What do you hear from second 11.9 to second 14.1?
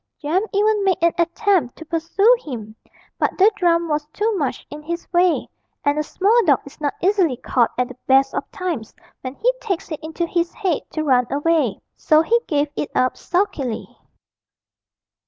So he gave it up sulkily.